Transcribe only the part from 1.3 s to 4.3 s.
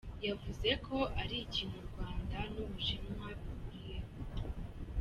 ikintu u Rwanda n’u Bushinwa bihuriyeho.